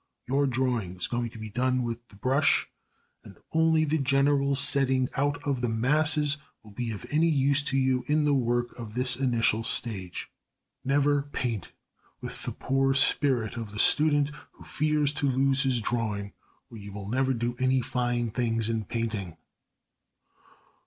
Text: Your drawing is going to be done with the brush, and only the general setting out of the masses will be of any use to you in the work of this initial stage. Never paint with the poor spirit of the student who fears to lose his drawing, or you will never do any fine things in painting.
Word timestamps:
Your 0.27 0.47
drawing 0.47 0.95
is 0.95 1.05
going 1.05 1.29
to 1.29 1.37
be 1.37 1.51
done 1.51 1.83
with 1.83 2.07
the 2.07 2.15
brush, 2.15 2.67
and 3.23 3.37
only 3.51 3.85
the 3.85 3.99
general 3.99 4.55
setting 4.55 5.07
out 5.15 5.39
of 5.43 5.61
the 5.61 5.69
masses 5.69 6.37
will 6.63 6.71
be 6.71 6.89
of 6.89 7.05
any 7.11 7.29
use 7.29 7.61
to 7.65 7.77
you 7.77 8.03
in 8.07 8.25
the 8.25 8.33
work 8.33 8.73
of 8.79 8.95
this 8.95 9.15
initial 9.15 9.63
stage. 9.63 10.31
Never 10.83 11.21
paint 11.31 11.71
with 12.19 12.41
the 12.45 12.51
poor 12.51 12.95
spirit 12.95 13.57
of 13.57 13.73
the 13.73 13.77
student 13.77 14.31
who 14.53 14.63
fears 14.63 15.13
to 15.13 15.29
lose 15.29 15.61
his 15.61 15.79
drawing, 15.79 16.33
or 16.71 16.77
you 16.77 16.91
will 16.91 17.07
never 17.07 17.31
do 17.31 17.55
any 17.59 17.81
fine 17.81 18.31
things 18.31 18.69
in 18.69 18.85
painting. 18.85 19.37